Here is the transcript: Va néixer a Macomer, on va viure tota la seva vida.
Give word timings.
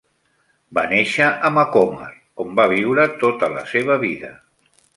Va 0.77 0.83
néixer 0.93 1.27
a 1.49 1.51
Macomer, 1.57 2.09
on 2.45 2.57
va 2.61 2.65
viure 2.73 3.05
tota 3.25 3.51
la 3.59 3.67
seva 3.75 3.99
vida. 4.07 4.33